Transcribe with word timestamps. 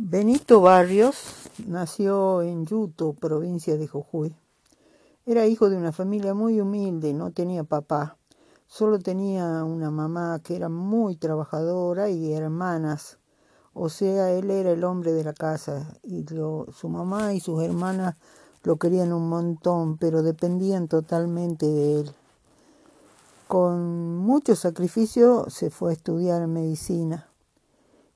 Benito 0.00 0.60
Barrios 0.60 1.16
nació 1.66 2.42
en 2.42 2.66
Yuto, 2.66 3.14
provincia 3.14 3.76
de 3.76 3.88
Jujuy. 3.88 4.32
Era 5.26 5.48
hijo 5.48 5.68
de 5.70 5.76
una 5.76 5.90
familia 5.90 6.34
muy 6.34 6.60
humilde, 6.60 7.12
no 7.12 7.32
tenía 7.32 7.64
papá, 7.64 8.16
solo 8.68 9.00
tenía 9.00 9.64
una 9.64 9.90
mamá 9.90 10.40
que 10.44 10.54
era 10.54 10.68
muy 10.68 11.16
trabajadora 11.16 12.10
y 12.10 12.32
hermanas, 12.32 13.18
o 13.74 13.88
sea, 13.88 14.30
él 14.30 14.52
era 14.52 14.70
el 14.70 14.84
hombre 14.84 15.10
de 15.10 15.24
la 15.24 15.32
casa 15.32 15.92
y 16.04 16.24
su 16.28 16.88
mamá 16.88 17.34
y 17.34 17.40
sus 17.40 17.60
hermanas 17.60 18.14
lo 18.62 18.76
querían 18.76 19.12
un 19.12 19.28
montón, 19.28 19.98
pero 19.98 20.22
dependían 20.22 20.86
totalmente 20.86 21.66
de 21.66 22.00
él. 22.02 22.12
Con 23.48 24.16
mucho 24.18 24.54
sacrificio 24.54 25.46
se 25.50 25.70
fue 25.70 25.90
a 25.90 25.94
estudiar 25.94 26.46
medicina 26.46 27.27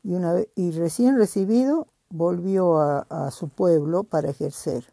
y, 0.02 0.14
una 0.14 0.42
y 0.54 0.72
recién 0.72 1.16
recibido 1.16 1.88
volvió 2.10 2.78
a, 2.78 3.06
a, 3.08 3.30
su 3.30 3.48
pueblo 3.48 4.04
para 4.04 4.30
ejercer. 4.30 4.92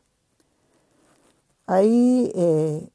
Ahí 1.66 2.32
eh, 2.36 2.90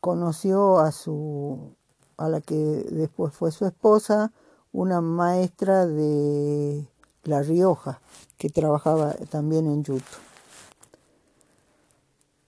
conoció 0.00 0.78
a 0.78 0.92
su 0.92 1.74
a 2.16 2.28
la 2.28 2.40
que 2.40 2.54
después 2.54 3.34
fue 3.34 3.50
su 3.50 3.66
esposa, 3.66 4.32
una 4.72 5.00
maestra 5.00 5.86
de 5.86 6.86
La 7.24 7.42
Rioja, 7.42 8.00
que 8.38 8.48
trabajaba 8.48 9.14
también 9.30 9.66
en 9.66 9.82
Yuto. 9.82 10.18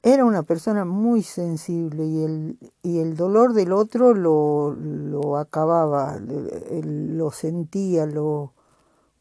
Era 0.03 0.25
una 0.25 0.43
persona 0.43 0.85
muy 0.85 1.23
sensible 1.23 2.05
y 2.05 2.23
el, 2.23 2.59
y 2.83 2.99
el 2.99 3.17
dolor 3.17 3.55
del 3.55 3.73
otro 3.73 4.15
lo, 4.15 4.75
lo 4.75 5.39
acababa, 5.39 6.21
lo 6.21 7.31
sentía, 7.31 8.05
lo, 8.05 8.53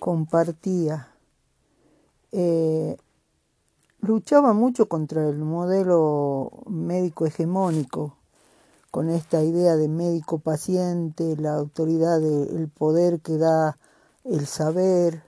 compartía. 0.04 1.16
Eh, 2.34 2.98
luchaba 4.02 4.52
mucho 4.52 4.90
contra 4.90 5.30
el 5.30 5.38
modelo 5.38 6.52
médico 6.68 7.26
hegemónico, 7.26 8.18
con 8.92 9.10
esta 9.10 9.42
idea 9.42 9.78
de 9.78 9.88
médico 9.88 10.40
paciente, 10.40 11.38
la 11.38 11.56
autoridad, 11.56 12.20
de, 12.20 12.54
el 12.54 12.68
poder 12.68 13.22
que 13.22 13.38
da 13.38 13.78
el 14.26 14.46
saber. 14.46 15.24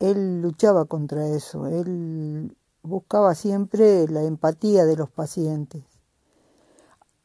Él 0.00 0.42
luchaba 0.42 0.86
contra 0.86 1.28
eso, 1.28 1.68
él 1.68 2.56
buscaba 2.82 3.36
siempre 3.36 4.08
la 4.08 4.24
empatía 4.24 4.86
de 4.86 4.96
los 4.96 5.08
pacientes. 5.08 5.84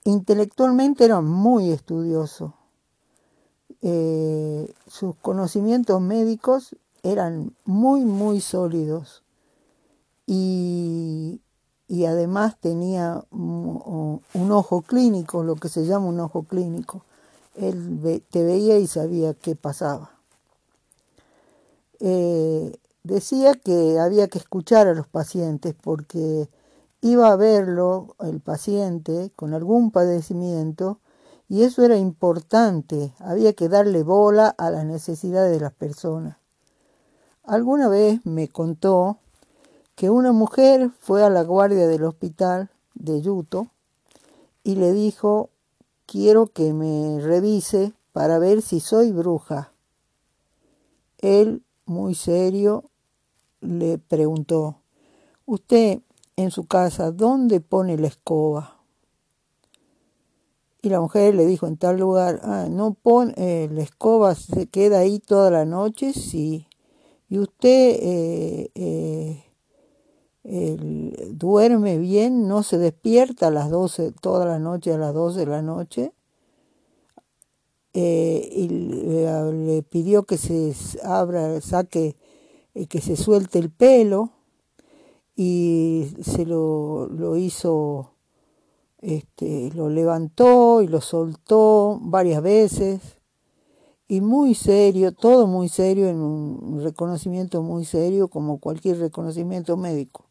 Intelectualmente 0.03 1.03
era 1.03 1.19
muy 1.19 1.71
estudioso, 1.71 2.53
eh, 3.85 4.73
sus 4.87 5.13
conocimientos 5.17 5.99
médicos 5.99 6.75
eran 7.03 7.53
muy, 7.65 8.05
muy 8.05 8.39
sólidos 8.39 9.23
y, 10.25 11.41
y 11.89 12.05
además 12.05 12.55
tenía 12.61 13.25
un, 13.29 14.21
ojo 14.51 14.83
clínico, 14.83 15.43
lo 15.43 15.55
que 15.55 15.67
se 15.67 15.85
llama 15.85 16.05
un 16.05 16.21
ojo 16.21 16.43
clínico. 16.43 17.03
Él 17.55 18.23
te 18.31 18.43
veía 18.43 18.79
y 18.79 18.87
sabía 18.87 19.33
qué 19.33 19.57
pasaba. 19.57 20.11
Eh, 21.99 22.79
decía 23.03 23.53
que 23.53 23.99
había 23.99 24.29
que 24.29 24.39
escuchar 24.39 24.87
a 24.87 24.93
los 24.93 25.07
pacientes 25.07 25.75
porque 25.79 26.47
iba 27.01 27.29
a 27.29 27.35
verlo 27.35 28.15
el 28.21 28.39
paciente 28.39 29.31
con 29.35 29.53
algún 29.53 29.91
padecimiento 29.91 30.99
y 31.47 31.63
eso 31.63 31.83
era 31.83 31.97
importante, 31.97 33.13
había 33.19 33.53
que 33.53 33.69
darle 33.69 34.03
bola 34.03 34.47
a 34.57 34.71
las 34.71 34.85
necesidades 34.85 35.51
de 35.51 35.59
las 35.59 35.73
personas. 35.73 36.37
Alguna 37.43 37.89
vez 37.89 38.25
me 38.25 38.47
contó 38.47 39.17
que 39.95 40.09
una 40.09 40.31
mujer 40.31 40.91
fue 40.99 41.23
a 41.23 41.29
la 41.29 41.43
guardia 41.43 41.87
del 41.87 42.05
hospital 42.05 42.69
de 42.95 43.21
Yuto 43.21 43.67
y 44.63 44.75
le 44.75 44.93
dijo, 44.93 45.49
quiero 46.05 46.47
que 46.47 46.73
me 46.73 47.19
revise 47.19 47.93
para 48.11 48.39
ver 48.39 48.61
si 48.61 48.79
soy 48.79 49.11
bruja. 49.11 49.73
Él, 51.19 51.63
muy 51.85 52.15
serio, 52.15 52.89
le 53.61 53.97
preguntó, 53.97 54.77
¿usted 55.45 56.01
en 56.35 56.51
su 56.51 56.65
casa 56.65 57.11
dónde 57.11 57.59
pone 57.59 57.97
la 57.97 58.07
escoba? 58.07 58.72
Y 60.83 60.89
la 60.89 60.99
mujer 60.99 61.33
le 61.33 61.45
dijo 61.45 61.65
en 61.65 61.77
tal 61.77 61.97
lugar, 61.97 62.41
ah, 62.43 62.67
no 62.69 62.93
pone, 62.93 63.33
eh, 63.37 63.69
la 63.71 63.83
escoba 63.83 64.35
se 64.35 64.67
queda 64.67 64.99
ahí 64.99 65.19
toda 65.19 65.49
la 65.49 65.63
noche, 65.63 66.11
sí. 66.11 66.67
Y 67.29 67.39
usted 67.39 67.97
eh, 68.01 69.45
eh, 70.43 71.29
duerme 71.31 71.97
bien, 71.99 72.49
no 72.49 72.63
se 72.63 72.77
despierta 72.77 73.47
a 73.47 73.51
las 73.51 73.69
12, 73.69 74.11
toda 74.11 74.45
la 74.45 74.59
noche 74.59 74.91
a 74.91 74.97
las 74.97 75.13
12 75.13 75.39
de 75.39 75.45
la 75.45 75.61
noche. 75.61 76.11
y 77.93 78.67
le, 78.67 79.53
le, 79.53 79.83
pidió 79.83 80.23
que 80.23 80.37
se 80.37 80.75
abra, 81.01 81.61
saque, 81.61 82.17
que 82.89 82.99
se 82.99 83.15
suelte 83.15 83.57
el 83.57 83.69
pelo 83.71 84.31
y 85.33 86.13
se 86.21 86.45
lo, 86.45 87.07
lo 87.07 87.37
hizo 87.37 88.12
este, 89.03 89.69
lo 89.75 89.89
levantó 89.89 90.81
y 90.81 90.87
lo 90.87 91.01
soltó 91.01 91.99
varias 92.01 92.41
veces 92.41 93.01
y 94.07 94.21
muy 94.21 94.55
serio, 94.55 95.11
todo 95.11 95.45
muy 95.45 95.67
serio, 95.67 96.07
en 96.07 96.21
un 96.21 96.81
reconocimiento 96.81 97.61
muy 97.61 97.83
serio 97.83 98.29
como 98.29 98.59
cualquier 98.59 98.99
reconocimiento 98.99 99.75
médico. 99.75 100.25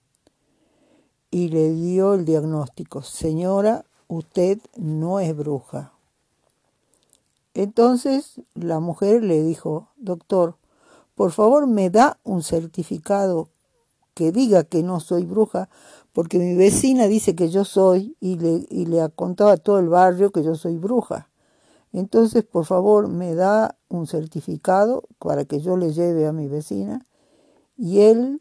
Y 1.30 1.48
le 1.48 1.72
dio 1.72 2.14
el 2.14 2.24
diagnóstico, 2.24 3.02
señora, 3.02 3.84
usted 4.08 4.58
no 4.76 5.20
es 5.20 5.36
bruja. 5.36 5.92
Entonces 7.54 8.40
la 8.54 8.80
mujer 8.80 9.22
le 9.22 9.42
dijo, 9.42 9.88
doctor, 9.96 10.56
por 11.14 11.32
favor 11.32 11.66
me 11.66 11.90
da 11.90 12.18
un 12.24 12.42
certificado 12.42 13.50
que 14.14 14.32
diga 14.32 14.64
que 14.64 14.82
no 14.82 15.00
soy 15.00 15.24
bruja, 15.24 15.68
porque 16.12 16.38
mi 16.38 16.54
vecina 16.54 17.06
dice 17.06 17.34
que 17.34 17.48
yo 17.48 17.64
soy 17.64 18.16
y 18.20 18.38
le, 18.38 18.66
y 18.68 18.86
le 18.86 19.08
contaba 19.10 19.52
a 19.52 19.56
todo 19.56 19.78
el 19.78 19.88
barrio 19.88 20.30
que 20.30 20.42
yo 20.42 20.54
soy 20.54 20.76
bruja. 20.76 21.30
Entonces, 21.92 22.44
por 22.44 22.64
favor, 22.64 23.08
me 23.08 23.34
da 23.34 23.76
un 23.88 24.06
certificado 24.06 25.04
para 25.18 25.44
que 25.44 25.60
yo 25.60 25.76
le 25.76 25.92
lleve 25.92 26.26
a 26.26 26.32
mi 26.32 26.48
vecina. 26.48 27.06
Y 27.76 28.00
él 28.00 28.40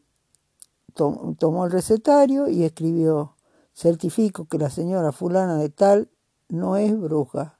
tom 0.93 1.35
tomó 1.35 1.65
el 1.65 1.71
recetario 1.71 2.47
y 2.47 2.63
escribió, 2.63 3.35
certifico 3.73 4.45
que 4.45 4.57
la 4.57 4.69
señora 4.69 5.11
fulana 5.11 5.57
de 5.57 5.69
tal 5.69 6.09
no 6.49 6.77
es 6.77 6.97
bruja. 6.99 7.57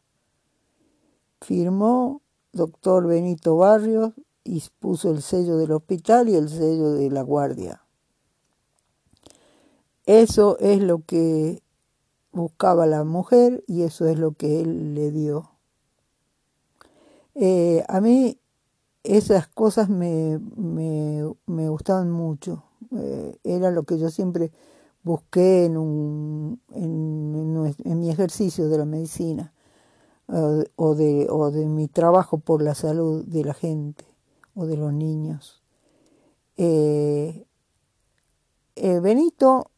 Firmó 1.42 2.22
doctor 2.52 3.08
Benito 3.08 3.58
Barrios 3.58 4.14
y 4.44 4.64
puso 4.80 5.12
el 5.12 5.22
sello 5.22 5.58
del 5.58 5.72
hospital 5.72 6.30
y 6.30 6.36
el 6.36 6.50
sello 6.50 6.94
de 6.94 7.10
la 7.10 7.22
guardia. 7.22 7.81
Eso 10.12 10.60
es 10.60 10.82
lo 10.82 11.06
que 11.06 11.64
buscaba 12.34 12.86
la 12.86 13.06
mujer 13.06 13.64
y 13.66 13.84
eso 13.84 14.08
es 14.08 14.20
lo 14.20 14.34
que 14.34 14.60
él 14.60 14.94
le 14.94 15.10
dio. 15.10 15.52
Eh, 17.34 17.86
a 17.88 18.02
mí 18.02 18.38
esas 19.06 19.48
cosas 19.48 19.88
me, 19.88 20.38
me, 20.58 21.24
me 21.46 21.70
gustaban 21.70 22.12
mucho. 22.12 22.66
Eh, 22.94 23.38
era 23.46 23.72
lo 23.72 23.84
que 23.84 24.00
yo 24.00 24.10
siempre 24.10 24.52
busqué 25.02 25.64
en, 25.64 25.78
un, 25.78 26.60
en, 26.74 28.00
mi 28.02 28.10
ejercicio 28.10 28.68
de 28.68 28.78
la 28.78 28.86
medicina 28.86 29.54
uh, 30.28 30.62
o, 30.76 30.94
de, 30.94 31.28
o 31.30 31.52
de 31.52 31.68
mi 31.68 31.88
trabajo 31.88 32.38
por 32.38 32.62
la 32.62 32.76
salud 32.76 33.24
de 33.24 33.46
la 33.46 33.54
gente 33.54 34.04
o 34.56 34.66
de 34.66 34.76
los 34.76 34.92
niños. 34.92 35.64
Eh, 36.58 37.46
Benito 38.76 39.71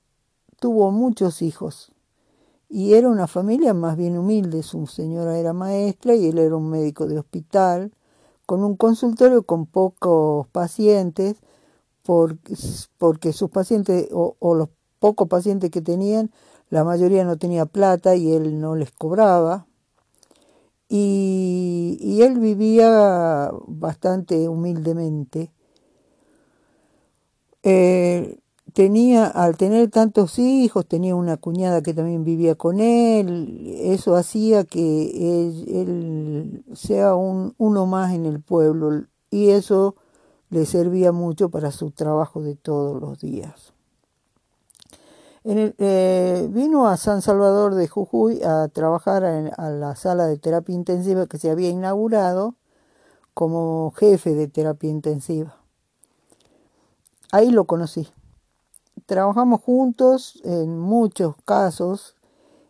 tuvo 0.64 0.92
muchos 0.92 1.42
hijos 1.42 1.92
y 2.70 2.94
era 2.94 3.10
una 3.10 3.28
familia 3.28 3.74
más 3.74 3.98
bien 3.98 4.18
humilde. 4.18 4.64
Su 4.64 4.88
señora 4.88 5.38
era 5.38 5.52
maestra 5.52 6.16
y 6.16 6.28
él 6.28 6.38
era 6.38 6.56
un 6.56 6.70
médico 6.70 7.06
de 7.06 7.20
hospital, 7.20 7.92
con 8.46 8.64
un 8.64 8.78
consultorio 8.78 9.44
con 9.44 9.66
pocos 9.66 10.48
pacientes, 10.48 11.36
porque, 12.02 12.56
sus 12.56 13.50
pacientes 13.50 14.08
o, 14.14 14.56
los 14.56 14.70
pocos 15.00 15.28
pacientes 15.28 15.70
que 15.70 15.82
tenían, 15.82 16.32
la 16.70 16.86
mayoría 16.86 17.26
no 17.26 17.36
tenía 17.36 17.66
plata 17.66 18.16
y 18.16 18.32
él 18.32 18.62
no 18.62 18.78
les 18.78 18.92
cobraba. 18.92 19.68
Y, 20.88 21.98
y 22.00 22.22
él 22.22 22.40
vivía 22.40 23.52
bastante 23.68 24.48
humildemente. 24.48 25.52
Eh, 27.64 28.40
tenía, 28.74 29.28
al 29.28 29.58
tener 29.58 29.90
tantos 29.90 30.40
hijos, 30.40 30.86
tenía 30.86 31.16
una 31.16 31.38
cuñada 31.38 31.82
que 31.82 31.94
también 31.94 32.24
vivía 32.24 32.56
con 32.56 32.80
él, 32.80 33.78
eso 33.82 34.16
hacía 34.16 34.64
que 34.64 35.46
él, 35.46 35.66
él 35.68 36.66
sea 36.76 37.16
un, 37.16 37.54
uno 37.58 37.86
más 37.86 38.14
en 38.14 38.26
el 38.26 38.42
pueblo 38.42 39.06
y 39.30 39.50
eso 39.50 39.96
le 40.50 40.66
servía 40.66 41.12
mucho 41.12 41.50
para 41.50 41.72
su 41.72 41.92
trabajo 41.92 42.42
de 42.42 42.56
todos 42.56 43.02
los 43.02 43.20
días. 43.20 43.74
Eh, 45.46 46.48
vino 46.52 46.88
a 46.88 46.96
San 46.96 47.22
Salvador 47.22 47.76
de 47.76 47.88
Jujuy 47.88 48.42
a 48.44 48.70
trabajar 48.70 49.26
a 49.26 49.70
la 49.70 49.96
sala 49.96 50.26
de 50.26 50.38
terapia 50.38 50.74
intensiva 50.74 51.28
que 51.28 51.38
se 51.38 51.50
había 51.50 51.70
inaugurado 51.70 52.56
como 53.34 53.92
jefe 53.98 54.36
de 54.36 54.48
terapia 54.48 54.90
intensiva. 54.90 55.58
Ahí 57.32 57.50
lo 57.50 57.66
conocí. 57.66 58.08
Trabajamos 59.06 59.62
juntos 59.62 60.40
en 60.44 60.80
muchos 60.80 61.36
casos 61.46 62.16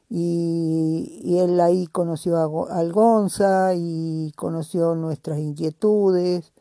y, 0.10 1.38
él 1.40 1.60
ahí 1.60 1.88
conoció 1.88 2.38
a, 2.38 2.78
al 2.80 2.92
Gonza 2.92 3.74
y 3.75 4.31
conoció 4.36 4.96
nuestras 4.96 5.40
inquietudes, 5.40 6.54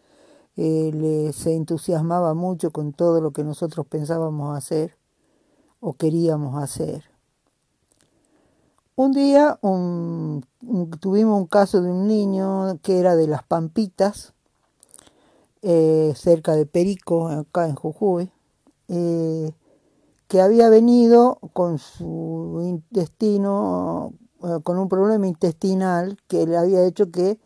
eh, 0.56 1.30
se 1.34 1.54
entusiasmaba 1.54 2.34
mucho 2.34 2.70
con 2.70 2.92
todo 2.92 3.20
lo 3.20 3.32
que 3.32 3.44
nosotros 3.44 3.86
pensábamos 3.86 4.56
hacer 4.56 4.96
o 5.80 5.94
queríamos 5.94 6.62
hacer. 6.62 7.04
Un 8.94 9.12
día 9.12 9.58
tuvimos 11.00 11.40
un 11.40 11.46
caso 11.46 11.80
de 11.80 11.90
un 11.90 12.06
niño 12.06 12.78
que 12.82 12.98
era 12.98 13.16
de 13.16 13.26
las 13.26 13.42
Pampitas, 13.42 14.34
eh, 15.62 16.12
cerca 16.16 16.54
de 16.56 16.66
Perico, 16.66 17.28
acá 17.28 17.68
en 17.68 17.74
Jujuy, 17.74 18.30
eh, 18.88 19.52
que 20.28 20.40
había 20.40 20.68
venido 20.68 21.38
con 21.52 21.78
su 21.78 22.60
intestino, 22.62 24.14
eh, 24.42 24.60
con 24.62 24.78
un 24.78 24.88
problema 24.88 25.26
intestinal 25.26 26.16
que 26.28 26.46
le 26.46 26.56
había 26.56 26.84
hecho 26.84 27.10
que 27.10 27.38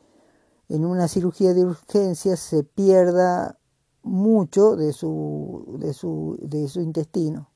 en 0.68 0.84
una 0.84 1.08
cirugía 1.08 1.54
de 1.54 1.64
urgencia 1.64 2.36
se 2.36 2.62
pierda 2.64 3.58
mucho 4.02 4.76
de 4.76 4.92
su, 4.92 5.76
de 5.80 5.92
su, 5.92 6.38
de 6.40 6.68
su 6.68 6.80
intestino. 6.80 7.50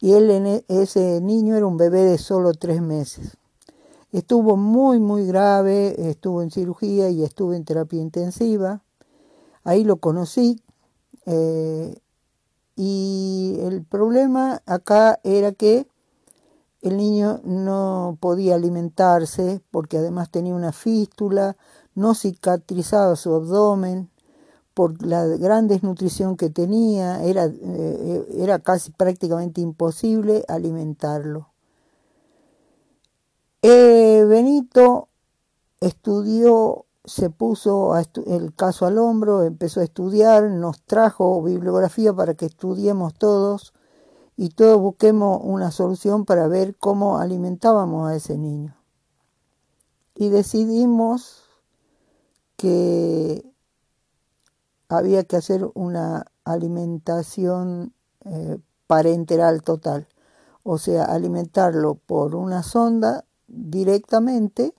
Y 0.00 0.12
él, 0.12 0.30
e, 0.30 0.64
ese 0.68 1.20
niño 1.20 1.56
era 1.56 1.66
un 1.66 1.76
bebé 1.76 2.04
de 2.04 2.18
solo 2.18 2.52
tres 2.54 2.80
meses. 2.80 3.36
Estuvo 4.12 4.56
muy, 4.56 5.00
muy 5.00 5.26
grave, 5.26 6.08
estuvo 6.08 6.42
en 6.42 6.50
cirugía 6.50 7.10
y 7.10 7.22
estuvo 7.22 7.52
en 7.52 7.64
terapia 7.64 8.00
intensiva. 8.00 8.82
Ahí 9.64 9.84
lo 9.84 9.96
conocí. 9.96 10.62
Eh, 11.26 11.98
y 12.80 13.58
el 13.62 13.82
problema 13.82 14.62
acá 14.64 15.18
era 15.24 15.50
que 15.50 15.88
el 16.80 16.96
niño 16.96 17.40
no 17.42 18.16
podía 18.20 18.54
alimentarse 18.54 19.60
porque 19.72 19.98
además 19.98 20.30
tenía 20.30 20.54
una 20.54 20.70
fístula, 20.70 21.56
no 21.96 22.14
cicatrizaba 22.14 23.16
su 23.16 23.34
abdomen 23.34 24.08
por 24.74 25.04
la 25.04 25.26
gran 25.26 25.66
desnutrición 25.66 26.36
que 26.36 26.50
tenía, 26.50 27.24
era, 27.24 27.46
eh, 27.46 28.28
era 28.36 28.60
casi 28.60 28.92
prácticamente 28.92 29.60
imposible 29.60 30.44
alimentarlo. 30.46 31.48
Eh, 33.62 34.24
Benito 34.28 35.08
estudió 35.80 36.84
se 37.08 37.30
puso 37.30 37.94
el 38.26 38.54
caso 38.54 38.86
al 38.86 38.98
hombro, 38.98 39.42
empezó 39.42 39.80
a 39.80 39.84
estudiar, 39.84 40.44
nos 40.44 40.82
trajo 40.82 41.42
bibliografía 41.42 42.12
para 42.12 42.34
que 42.34 42.46
estudiemos 42.46 43.14
todos 43.14 43.72
y 44.36 44.50
todos 44.50 44.78
busquemos 44.78 45.40
una 45.42 45.70
solución 45.70 46.24
para 46.24 46.46
ver 46.46 46.76
cómo 46.76 47.18
alimentábamos 47.18 48.08
a 48.08 48.14
ese 48.14 48.36
niño. 48.36 48.76
Y 50.14 50.28
decidimos 50.28 51.44
que 52.56 53.50
había 54.88 55.24
que 55.24 55.36
hacer 55.36 55.68
una 55.74 56.26
alimentación 56.44 57.94
eh, 58.24 58.58
parenteral 58.86 59.62
total, 59.62 60.08
o 60.62 60.76
sea, 60.76 61.04
alimentarlo 61.04 61.94
por 61.94 62.34
una 62.34 62.62
sonda 62.62 63.24
directamente 63.46 64.74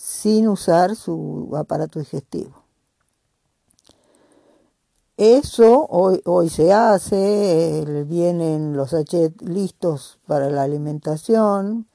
sin 0.00 0.48
usar 0.48 0.96
su 0.96 1.50
aparato 1.54 1.98
digestivo. 1.98 2.62
Eso 5.18 5.86
hoy, 5.90 6.22
hoy 6.24 6.48
se 6.48 6.72
hace, 6.72 7.84
vienen 8.06 8.74
los 8.74 8.94
H 8.94 9.34
listos 9.40 10.18
para 10.26 10.48
la 10.48 10.62
alimentación, 10.62 11.86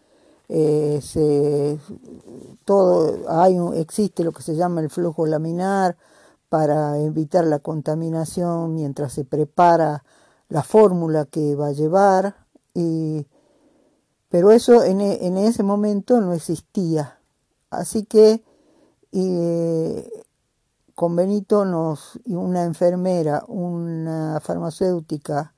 eh, 0.50 1.80
todo, 2.64 3.28
hay 3.28 3.58
existe 3.74 4.24
lo 4.24 4.34
que 4.34 4.44
se 4.44 4.56
llama 4.56 4.82
el 4.82 4.92
flujo 4.92 5.26
laminar 5.26 5.98
para 6.48 7.00
evitar 7.00 7.46
la 7.46 7.58
contaminación 7.58 8.76
mientras 8.76 9.14
se 9.14 9.26
prepara 9.26 10.04
la 10.50 10.62
fórmula 10.62 11.26
que 11.26 11.56
va 11.56 11.70
a 11.70 11.72
llevar, 11.72 12.36
y, 12.76 13.26
pero 14.30 14.52
eso 14.52 14.84
en, 14.84 15.02
en 15.02 15.38
ese 15.38 15.64
momento 15.64 16.22
no 16.22 16.34
existía. 16.34 17.18
Así 17.76 18.04
que 18.04 18.44
con 20.96 21.16
Benito 21.16 21.66
nos, 21.66 22.20
y 22.26 22.36
una 22.36 22.64
enfermera, 22.64 23.44
una 23.48 24.40
farmacéutica 24.42 25.54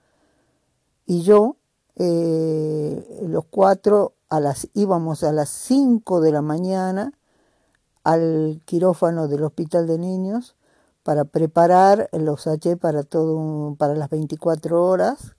y 1.05 1.21
yo, 1.21 1.55
eh, 1.95 3.25
los 3.27 3.45
cuatro 3.45 4.13
a 4.29 4.39
las, 4.39 4.67
íbamos 4.73 5.23
a 5.23 5.31
las 5.31 5.49
5 5.49 6.21
de 6.21 6.31
la 6.31 6.41
mañana 6.41 7.13
al 8.03 8.61
quirófano 8.65 9.27
del 9.27 9.43
Hospital 9.43 9.87
de 9.87 9.97
Niños 9.97 10.55
para 11.03 11.23
preparar 11.23 12.09
los 12.11 12.45
H 12.45 12.75
para 12.77 13.03
todo 13.03 13.75
para 13.75 13.95
las 13.95 14.09
24 14.09 14.83
horas 14.83 15.35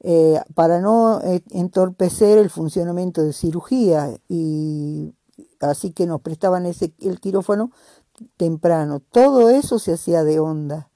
eh, 0.00 0.38
para 0.54 0.80
no 0.80 1.20
eh, 1.22 1.42
entorpecer 1.50 2.38
el 2.38 2.50
funcionamiento 2.50 3.22
de 3.22 3.32
cirugía 3.32 4.14
y 4.28 5.14
así 5.60 5.92
que 5.92 6.06
nos 6.06 6.20
prestaban 6.20 6.66
ese, 6.66 6.92
el 7.00 7.20
quirófano 7.20 7.70
temprano. 8.36 9.00
Todo 9.00 9.50
eso 9.50 9.78
se 9.78 9.92
hacía 9.92 10.24
de 10.24 10.40
onda. 10.40 10.90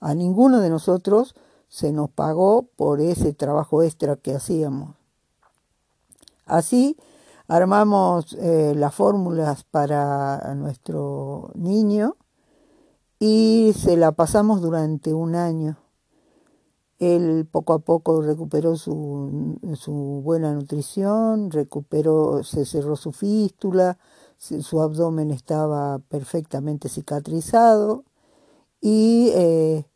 A 0.00 0.14
ninguno 0.14 0.60
de 0.60 0.70
nosotros 0.70 1.34
se 1.68 1.92
nos 1.92 2.10
pagó 2.10 2.68
por 2.76 3.00
ese 3.00 3.32
trabajo 3.32 3.82
extra 3.82 4.16
que 4.16 4.34
hacíamos. 4.34 4.94
Así 6.44 6.96
armamos 7.48 8.34
eh, 8.34 8.74
las 8.76 8.94
fórmulas 8.94 9.64
para 9.64 10.54
nuestro 10.54 11.50
niño 11.54 12.16
y 13.18 13.72
se 13.76 13.96
la 13.96 14.12
pasamos 14.12 14.60
durante 14.60 15.14
un 15.14 15.34
año. 15.34 15.76
Él 16.98 17.46
poco 17.50 17.74
a 17.74 17.78
poco 17.80 18.22
recuperó 18.22 18.76
su, 18.76 19.60
buena 20.24 20.54
nutrición, 20.54 21.50
recuperó, 21.50 22.42
se 22.42 22.64
cerró 22.64 22.96
su 22.96 23.12
fístula, 23.12 23.98
su 24.38 24.80
abdomen 24.80 25.30
estaba 25.30 25.98
perfectamente 25.98 26.88
cicatrizado 26.88 28.04
y 28.80 29.30
eh, 29.34 29.86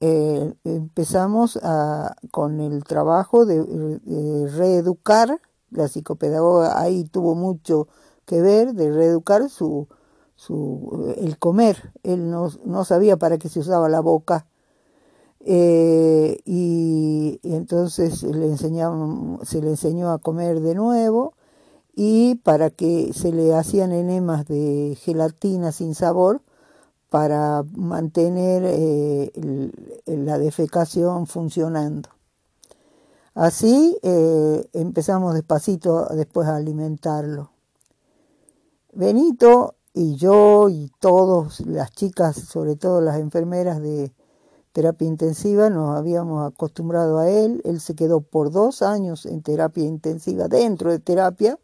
eh, 0.00 0.54
empezamos 0.64 1.58
a, 1.62 2.16
con 2.30 2.60
el 2.60 2.84
trabajo 2.84 3.44
de, 3.44 3.62
reeducar, 4.56 5.40
la 5.70 5.88
psicopedagoga 5.88 6.80
ahí 6.80 7.04
tuvo 7.04 7.34
mucho 7.34 7.88
que 8.24 8.40
ver, 8.40 8.72
de 8.72 8.90
reeducar 8.90 9.50
su, 9.50 9.88
su, 10.34 11.14
el 11.18 11.38
comer. 11.38 11.92
Él 12.02 12.30
no, 12.30 12.50
no 12.64 12.84
sabía 12.84 13.18
para 13.18 13.36
qué 13.36 13.48
se 13.50 13.60
usaba 13.60 13.88
la 13.90 14.00
boca 14.00 14.46
eh, 15.48 16.40
y, 16.44 17.38
entonces 17.44 18.24
le 18.24 18.56
se 18.56 19.62
le 19.62 19.70
enseñó 19.70 20.10
a 20.10 20.18
comer 20.18 20.60
de 20.60 20.74
nuevo 20.74 21.34
y 21.94 22.34
para 22.36 22.70
que 22.70 23.12
se 23.14 23.30
le 23.30 23.54
hacían 23.54 23.92
enemas 23.92 24.46
de 24.48 24.98
gelatina 25.00 25.70
sin 25.70 25.94
sabor 25.94 26.42
para 27.10 27.64
mantener 27.76 28.64
eh, 28.66 29.30
la 30.06 30.38
defecación 30.38 31.28
funcionando. 31.28 32.08
Así 33.34 33.96
eh, 34.02 34.68
empezamos 34.72 35.34
despacito 35.34 36.06
después 36.06 36.48
a 36.48 36.56
alimentarlo. 36.56 37.50
Benito 38.92 39.76
y 39.94 40.16
yo 40.16 40.68
y 40.70 40.90
todas 40.98 41.60
las 41.60 41.92
chicas, 41.92 42.34
sobre 42.34 42.74
todo 42.74 43.00
las 43.00 43.18
enfermeras 43.18 43.80
de, 43.80 44.12
terapia 44.76 45.08
intensiva, 45.08 45.70
nos 45.70 45.96
habíamos 45.96 46.46
acostumbrado 46.46 47.16
a 47.16 47.30
él, 47.30 47.62
él 47.64 47.80
se 47.80 47.94
quedó 47.94 48.20
por 48.20 48.50
dos 48.50 48.82
años 48.82 49.24
en 49.24 49.40
terapia 49.40 49.84
intensiva, 49.84 50.48
dentro 50.48 50.90
de 50.90 50.98
terapia, 50.98 51.58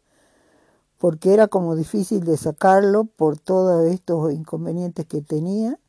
porque 0.97 1.31
era 1.31 1.47
como 1.47 1.75
difícil 1.75 2.23
de 2.23 2.37
sacarlo 2.37 3.03
por 3.03 3.37
todos 3.37 3.85
estos 3.85 4.33
inconvenientes 4.33 5.05
que 5.05 5.21
tenía. 5.21 5.79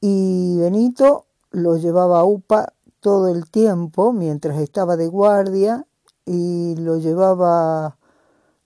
Y 0.00 0.56
Benito 0.56 1.26
lo 1.50 1.76
llevaba 1.76 2.20
a 2.20 2.24
UPA 2.24 2.72
todo 3.00 3.28
el 3.28 3.50
tiempo 3.50 4.14
mientras 4.14 4.58
estaba 4.58 4.96
de 4.96 5.08
guardia 5.08 5.86
y 6.24 6.76
lo 6.76 6.96
llevaba, 6.96 7.98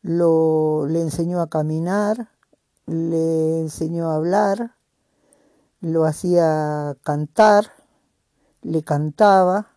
lo, 0.02 0.86
le 0.86 1.00
enseñó 1.00 1.40
a 1.40 1.48
caminar, 1.48 2.28
le 2.86 3.58
enseñó 3.58 4.10
a 4.10 4.14
hablar, 4.14 4.75
lo 5.92 6.04
hacía 6.04 6.96
cantar, 7.02 7.72
le 8.62 8.82
cantaba, 8.82 9.68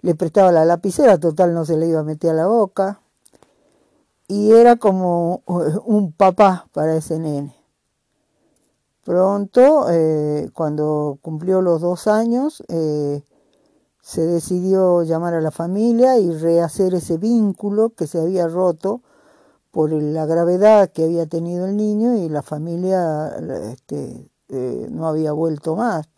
le 0.00 0.14
prestaba 0.14 0.52
la 0.52 0.64
lapicera, 0.64 1.18
total 1.18 1.54
no 1.54 1.64
se 1.64 1.76
le 1.76 1.88
iba 1.88 2.00
a 2.00 2.04
meter 2.04 2.30
a 2.30 2.34
la 2.34 2.46
boca, 2.46 3.00
y 4.28 4.52
era 4.52 4.76
como 4.76 5.42
un 5.84 6.12
papá 6.12 6.68
para 6.72 6.94
ese 6.94 7.18
nene. 7.18 7.54
Pronto, 9.04 9.86
eh, 9.90 10.50
cuando 10.54 11.18
cumplió 11.20 11.62
los 11.62 11.80
dos 11.80 12.06
años, 12.06 12.62
eh, 12.68 13.24
se 14.00 14.22
decidió 14.22 15.02
llamar 15.02 15.34
a 15.34 15.40
la 15.40 15.50
familia 15.50 16.18
y 16.18 16.30
rehacer 16.32 16.94
ese 16.94 17.18
vínculo 17.18 17.90
que 17.90 18.06
se 18.06 18.20
había 18.20 18.46
roto 18.46 19.02
por 19.70 19.92
la 19.92 20.26
gravedad 20.26 20.90
que 20.90 21.04
había 21.04 21.26
tenido 21.26 21.66
el 21.66 21.76
niño 21.76 22.16
y 22.16 22.28
la 22.28 22.42
familia 22.42 23.34
este, 23.72 24.29
eh, 24.50 24.88
no 24.90 25.06
había 25.06 25.32
vuelto 25.32 25.76
más. 25.76 26.08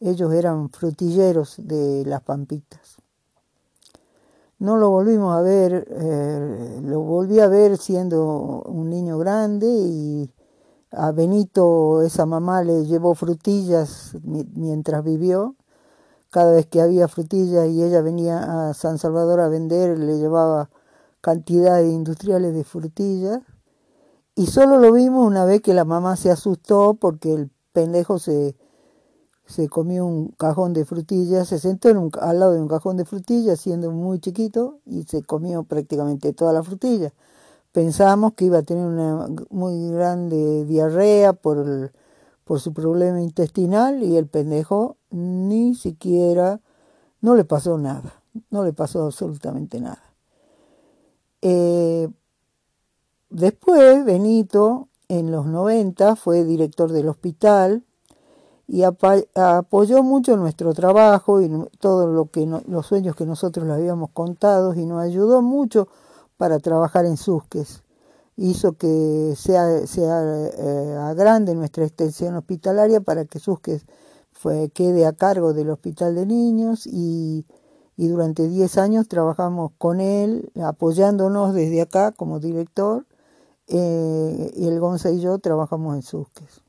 Ellos 0.00 0.32
eran 0.32 0.70
frutilleros 0.70 1.56
de 1.58 2.04
las 2.06 2.22
Pampitas. 2.22 2.98
No 4.58 4.76
lo 4.76 4.90
volvimos 4.90 5.36
a 5.36 5.40
ver, 5.40 5.86
eh, 5.88 6.80
lo 6.82 7.00
volví 7.00 7.38
a 7.40 7.48
ver 7.48 7.76
siendo 7.78 8.62
un 8.66 8.90
niño 8.90 9.16
grande 9.18 9.68
y 9.68 10.32
a 10.90 11.12
Benito 11.12 12.02
esa 12.02 12.26
mamá 12.26 12.62
le 12.64 12.84
llevó 12.86 13.14
frutillas 13.14 14.16
mientras 14.22 15.04
vivió. 15.04 15.54
Cada 16.30 16.52
vez 16.52 16.66
que 16.66 16.80
había 16.80 17.08
frutillas 17.08 17.68
y 17.68 17.82
ella 17.82 18.02
venía 18.02 18.68
a 18.68 18.74
San 18.74 18.98
Salvador 18.98 19.40
a 19.40 19.48
vender, 19.48 19.98
le 19.98 20.18
llevaba 20.18 20.70
cantidades 21.20 21.92
industriales 21.92 22.52
de 22.52 22.64
frutillas. 22.64 23.40
Y 24.38 24.46
solo 24.46 24.78
lo 24.78 24.92
vimos 24.92 25.26
una 25.26 25.44
vez 25.44 25.62
que 25.62 25.74
la 25.74 25.84
mamá 25.84 26.14
se 26.14 26.30
asustó 26.30 26.94
porque 26.94 27.34
el 27.34 27.50
pendejo 27.72 28.20
se, 28.20 28.54
se 29.46 29.68
comió 29.68 30.06
un 30.06 30.28
cajón 30.28 30.74
de 30.74 30.84
frutillas, 30.84 31.48
se 31.48 31.58
sentó 31.58 31.88
al 32.20 32.38
lado 32.38 32.52
de 32.52 32.60
un 32.60 32.68
cajón 32.68 32.96
de 32.96 33.04
frutillas 33.04 33.58
siendo 33.58 33.90
muy 33.90 34.20
chiquito 34.20 34.78
y 34.86 35.02
se 35.02 35.24
comió 35.24 35.64
prácticamente 35.64 36.32
toda 36.34 36.52
la 36.52 36.62
frutilla. 36.62 37.12
Pensábamos 37.72 38.34
que 38.34 38.44
iba 38.44 38.58
a 38.58 38.62
tener 38.62 38.86
una 38.86 39.26
muy 39.50 39.90
grande 39.90 40.64
diarrea 40.66 41.32
por, 41.32 41.90
por 42.44 42.60
su 42.60 42.72
problema 42.72 43.20
intestinal 43.20 44.04
y 44.04 44.16
el 44.16 44.28
pendejo 44.28 44.98
ni 45.10 45.74
siquiera, 45.74 46.60
no 47.20 47.34
le 47.34 47.44
pasó 47.44 47.76
nada, 47.76 48.22
no 48.50 48.62
le 48.62 48.72
pasó 48.72 49.04
absolutamente 49.04 49.80
nada. 49.80 50.14
Eh, 51.42 52.08
después, 53.30 54.04
Benito, 54.04 54.88
en 55.08 55.30
los 55.30 55.46
90, 55.46 56.16
fue 56.16 56.44
director 56.44 56.92
del 56.92 57.08
hospital 57.08 57.84
y 58.66 58.82
apoyó 58.82 60.02
mucho 60.02 60.36
nuestro 60.36 60.74
trabajo 60.74 61.40
y 61.40 61.50
todos 61.78 62.08
lo 62.14 62.26
que 62.26 62.46
los 62.46 62.86
sueños 62.86 63.16
que 63.16 63.24
nosotros 63.24 63.66
le 63.66 63.72
habíamos 63.72 64.10
contado 64.10 64.74
y 64.74 64.84
nos 64.84 65.02
ayudó 65.02 65.40
mucho 65.40 65.88
para 66.36 66.58
trabajar 66.58 67.06
en 67.06 67.16
Susques. 67.16 67.82
Hizo 68.36 68.74
que 68.74 69.34
sea, 69.36 69.86
sea 69.86 70.22
eh, 70.22 71.14
grande 71.16 71.54
nuestra 71.54 71.84
extensión 71.84 72.36
hospitalaria 72.36 73.00
para 73.00 73.24
que 73.24 73.38
Susques 73.38 73.86
fue, 74.32 74.68
quede 74.68 75.06
a 75.06 75.12
cargo 75.12 75.54
del 75.54 75.70
hospital 75.70 76.14
de 76.14 76.26
niños 76.26 76.86
y 76.86 77.46
y 77.98 78.06
durante 78.06 78.48
10 78.48 78.78
años 78.78 79.08
trabajamos 79.08 79.72
con 79.76 80.00
él, 80.00 80.52
apoyándonos 80.62 81.52
desde 81.52 81.80
acá 81.80 82.12
como 82.12 82.38
director, 82.38 83.04
eh, 83.68 84.52
y 84.56 84.66
el 84.66 84.80
Gonza 84.80 85.10
y 85.10 85.20
yo 85.20 85.38
trabajamos 85.38 85.94
en 85.94 86.02
Susques. 86.02 86.62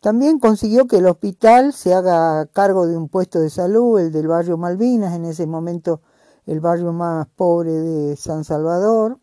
También 0.00 0.38
consiguió 0.38 0.86
que 0.86 0.98
el 0.98 1.06
hospital 1.06 1.72
se 1.72 1.94
haga 1.94 2.46
cargo 2.46 2.86
de 2.86 2.96
un 2.96 3.08
puesto 3.08 3.40
de 3.40 3.50
salud, 3.50 3.98
el 3.98 4.12
del 4.12 4.28
barrio 4.28 4.56
Malvinas, 4.56 5.14
en 5.14 5.24
ese 5.24 5.46
momento 5.46 6.00
el 6.46 6.60
barrio 6.60 6.92
más 6.92 7.26
pobre 7.28 7.72
de 7.72 8.16
San 8.16 8.44
Salvador, 8.44 9.18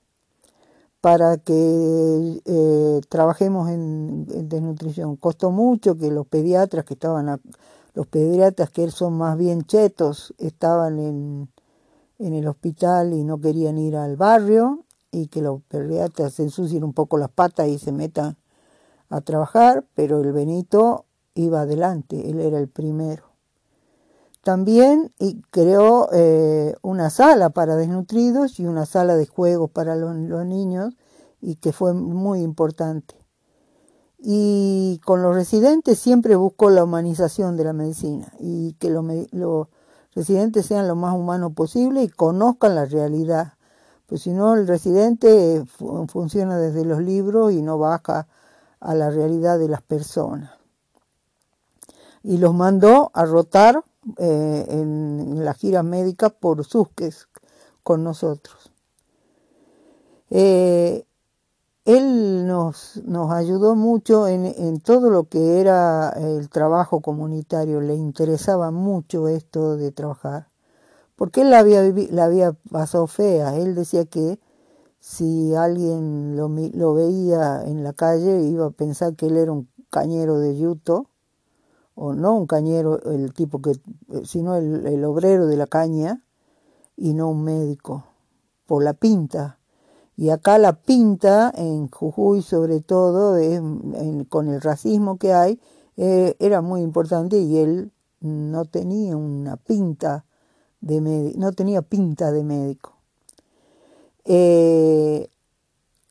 para 1.01 1.37
que 1.37 2.41
eh, 2.45 3.01
trabajemos 3.09 3.69
en, 3.69 4.25
desnutrición. 4.49 5.15
Costó 5.15 5.51
mucho 5.51 5.97
que 5.97 6.11
los 6.11 6.27
pediatras 6.27 6.85
que 6.85 6.95
estaban 6.95 7.29
a, 7.29 7.39
los 7.93 8.07
pediatras 8.07 8.69
que 8.69 8.89
son 8.91 9.17
más 9.17 9.37
bien 9.37 9.63
chetos 9.63 10.33
estaban 10.37 10.99
en 10.99 12.33
el 12.33 12.47
hospital 12.47 13.13
y 13.13 13.23
no 13.23 13.39
querían 13.39 13.77
ir 13.77 13.95
al 13.95 14.15
barrio 14.15 14.85
y 15.11 15.27
que 15.27 15.41
los 15.41 15.61
pediatras 15.63 16.33
se 16.33 16.43
ensucien 16.43 16.83
un 16.83 16.93
poco 16.93 17.17
las 17.17 17.29
patas 17.29 17.67
y 17.67 17.79
se 17.79 17.91
metan 17.91 18.37
a 19.09 19.21
trabajar, 19.21 19.85
pero 19.95 20.21
el 20.21 20.31
Benito 20.33 21.05
iba 21.33 21.61
adelante, 21.61 22.29
él 22.29 22.39
era 22.39 22.59
el 22.59 22.67
primero. 22.67 23.23
También 24.43 25.11
creó 25.49 26.09
eh, 26.13 26.75
una 26.81 27.09
sala 27.09 27.49
para 27.49 27.75
desnutridos 27.75 28.59
y 28.59 28.65
una 28.65 28.85
sala 28.85 29.15
de 29.15 29.27
juegos 29.27 29.71
para 29.71 29.95
los 29.95 30.45
niños 30.45 30.93
y 31.41 31.55
que 31.55 31.73
fue 31.73 31.93
muy 31.93 32.41
importante 32.41 33.27
y 34.19 34.99
con 35.05 35.21
los 35.21 35.35
residentes 35.35 35.99
siempre 35.99 36.35
busco 36.35 36.69
la 36.69 36.83
humanización 36.83 37.55
de 37.55 37.63
la 37.63 37.73
medicina 37.73 38.33
y 38.39 38.73
que 38.73 38.89
los, 38.89 39.67
residentes 40.15 40.65
sean 40.65 40.87
lo 40.87 40.95
más 40.95 41.15
humanos 41.15 41.53
posible 41.53 42.03
y 42.03 42.09
conozcan 42.09 42.75
la 42.75 42.85
realidad. 42.85 43.53
Pues 44.07 44.21
si 44.21 44.31
no, 44.31 44.55
el 44.55 44.67
residente 44.67 45.63
funciona 46.07 46.57
desde 46.57 46.85
los 46.85 47.01
libros 47.01 47.51
y 47.51 47.61
no 47.61 47.77
baja 47.77 48.27
a 48.79 48.95
la 48.95 49.09
realidad 49.09 49.59
de 49.59 49.67
las 49.67 49.81
personas. 49.81 50.51
Y 52.23 52.37
los 52.37 52.53
mandó 52.53 53.11
a 53.13 53.25
rotar 53.25 53.83
eh, 54.17 54.65
en, 54.69 55.43
las 55.43 55.57
giras 55.57 55.83
médicas 55.83 56.31
por 56.31 56.63
Susques 56.63 57.27
con 57.83 58.03
nosotros. 58.05 58.71
Eh, 60.29 61.05
él 61.83 62.47
nos, 62.47 63.01
nos 63.05 63.31
ayudó 63.31 63.75
mucho 63.75 64.27
en, 64.27 64.45
en, 64.45 64.79
todo 64.79 65.09
lo 65.09 65.25
que 65.25 65.59
era 65.59 66.09
el 66.11 66.49
trabajo 66.49 67.01
comunitario, 67.01 67.81
le 67.81 67.95
interesaba 67.95 68.71
mucho 68.71 69.27
esto 69.27 69.77
de 69.77 69.91
trabajar, 69.91 70.47
porque 71.17 71.41
él 71.41 71.49
la 71.49 71.59
había, 71.59 71.81
la 72.11 72.25
había 72.25 72.53
pasado 72.71 73.07
fea, 73.07 73.57
él 73.57 73.75
decía 73.75 74.05
que 74.05 74.39
si 74.99 75.53
alguien 75.55 76.37
lo, 76.37 76.47
lo, 76.47 76.93
veía 76.93 77.63
en 77.65 77.83
la 77.83 77.93
calle 77.93 78.43
iba 78.43 78.67
a 78.67 78.71
pensar 78.71 79.15
que 79.15 79.25
él 79.25 79.37
era 79.37 79.51
un 79.51 79.67
cañero 79.89 80.39
de 80.39 80.57
yuto, 80.57 81.09
o 81.95 82.13
no 82.13 82.37
un 82.37 82.47
cañero, 82.47 83.01
el 83.11 83.33
tipo 83.33 83.61
que, 83.61 83.73
sino 84.23 84.55
el, 84.55 84.85
el 84.85 85.03
obrero 85.03 85.47
de 85.47 85.57
la 85.57 85.67
caña, 85.67 86.23
y 86.95 87.13
no 87.13 87.29
un 87.29 87.43
médico, 87.43 88.05
por 88.65 88.83
la 88.83 88.93
pinta. 88.93 89.59
Y 90.15 90.29
acá 90.31 90.57
la 90.57 90.73
pinta, 90.73 91.51
en 91.55 91.89
Jujuy 91.89 92.41
sobre 92.41 92.81
todo, 92.81 93.37
con 94.29 94.49
el 94.49 94.61
racismo 94.61 95.17
que 95.17 95.33
hay, 95.33 95.59
eh, 95.95 96.35
era 96.39 96.61
muy 96.61 96.81
importante 96.81 97.37
y 97.39 97.57
él 97.57 97.91
no 98.19 98.65
tenía 98.65 99.15
una 99.15 99.57
pinta 99.57 100.25
de 100.81 101.01
médico, 101.01 101.39
no 101.39 101.51
tenía 101.51 101.81
pinta 101.81 102.31
de 102.31 102.43
médico. 102.43 102.93
Eh, 104.25 105.29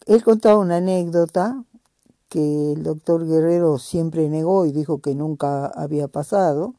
él 0.07 0.25
contaba 0.25 0.59
una 0.59 0.77
anécdota 0.77 1.65
que 2.29 2.73
el 2.73 2.83
doctor 2.83 3.27
Guerrero 3.27 3.79
siempre 3.79 4.29
negó 4.29 4.67
y 4.67 4.73
dijo 4.73 4.99
que 4.99 5.15
nunca 5.15 5.67
había 5.67 6.09
pasado, 6.09 6.75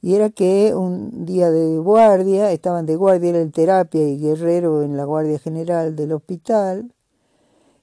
y 0.00 0.14
era 0.14 0.30
que 0.30 0.74
un 0.74 1.26
día 1.26 1.50
de 1.50 1.78
guardia, 1.78 2.52
estaban 2.52 2.86
de 2.86 2.96
guardia, 2.96 3.30
era 3.30 3.40
el 3.40 3.52
terapia 3.52 4.08
y 4.08 4.18
Guerrero 4.18 4.82
en 4.82 4.96
la 4.96 5.04
guardia 5.04 5.38
general 5.38 5.96
del 5.96 6.12
hospital, 6.12 6.92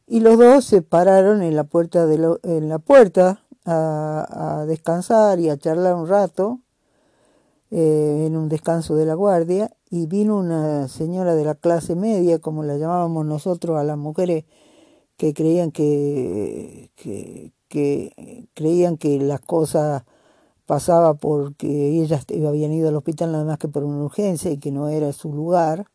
y 0.08 0.20
los 0.20 0.38
dos 0.38 0.66
se 0.66 0.82
pararon 0.82 1.42
en 1.42 1.56
la 1.56 1.64
puerta, 1.64 2.06
de 2.06 2.38
en 2.44 2.70
la 2.70 2.80
puerta 2.80 3.44
a, 3.66 4.66
descansar 4.68 5.40
y 5.40 5.50
a 5.50 5.58
charlar 5.58 5.96
un 5.96 6.08
rato, 6.08 6.60
eh, 7.72 8.26
en 8.28 8.38
un 8.38 8.50
descanso 8.50 8.96
de 8.96 9.06
la 9.06 9.16
guardia, 9.16 9.72
y 9.90 10.08
vino 10.08 10.38
una 10.38 10.88
señora 10.88 11.36
de 11.36 11.46
la 11.46 11.56
clase 11.56 11.96
media, 11.96 12.40
como 12.40 12.64
la 12.64 12.78
llamábamos 12.78 13.26
nosotros 13.26 13.78
a 13.78 13.84
las 13.84 13.98
mujeres 13.98 14.46
que 15.18 15.34
creían 15.34 15.72
que, 15.72 16.92
que, 16.96 17.52
creían 18.54 18.98
que 18.98 19.20
las 19.20 19.42
cosas 19.42 20.04
pasaba 20.66 21.14
porque 21.16 22.02
ellas 22.02 22.26
habían 22.48 22.74
ido 22.74 22.90
al 22.90 22.96
hospital 22.96 23.32
nada 23.32 23.46
más 23.46 23.58
que 23.58 23.68
por 23.68 23.84
una 23.84 24.04
urgencia 24.04 24.52
y 24.52 24.58
que 24.58 24.72
no 24.72 24.90
era 24.90 25.12
su 25.14 25.34
lugar. 25.34 25.88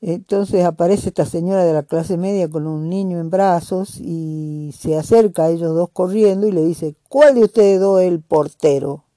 Entonces 0.00 0.64
aparece 0.64 1.08
esta 1.08 1.26
señora 1.26 1.64
de 1.64 1.72
la 1.72 1.82
clase 1.82 2.16
media 2.16 2.48
con 2.48 2.66
un 2.66 2.88
niño 2.88 3.18
en 3.18 3.30
brazos 3.30 3.98
y 3.98 4.70
se 4.78 4.96
acerca 4.96 5.44
a 5.44 5.50
ellos 5.50 5.74
dos 5.74 5.90
corriendo 5.92 6.46
y 6.46 6.52
le 6.52 6.64
dice, 6.64 6.94
¿cuál 7.08 7.34
de 7.34 7.44
ustedes 7.44 7.80
dos 7.80 8.00
es 8.00 8.08
el 8.08 8.20
portero? 8.20 9.07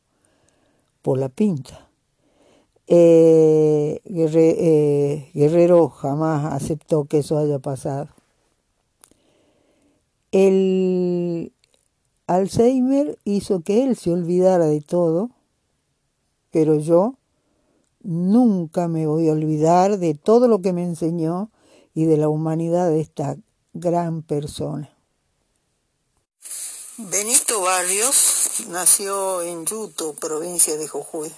Por 1.01 1.17
la 1.17 1.29
pinta. 1.29 1.89
Eh, 2.87 4.01
eh, 4.05 5.31
Guerrero 5.33 5.89
jamás 5.89 6.53
aceptó 6.53 7.05
que 7.05 7.19
eso 7.19 7.37
haya 7.37 7.59
pasado. 7.59 8.09
El, 10.31 11.53
Alzheimer 12.31 13.19
hizo 13.25 13.59
que 13.59 13.83
él 13.83 13.97
se 13.97 14.09
olvidara 14.09 14.65
de 14.67 14.79
todo, 14.79 15.31
pero 16.49 16.77
yo 16.77 17.15
nunca 18.03 18.87
me 18.87 19.05
voy 19.05 19.27
a 19.27 19.33
olvidar 19.33 19.99
de 19.99 20.13
todo 20.13 20.47
lo 20.47 20.61
que 20.61 20.71
me 20.71 20.83
enseñó 20.83 21.51
y 21.93 22.05
de 22.05 22.15
la 22.15 22.29
humanidad 22.29 22.89
de 22.89 23.01
esta 23.01 23.35
gran 23.73 24.21
persona. 24.21 24.90
Benito 27.09 27.61
Barrios 27.61 28.65
nació 28.67 29.41
en 29.41 29.65
Yuto, 29.65 30.13
provincia 30.13 30.77
de 30.77 30.87
Jujuy. 30.87 31.33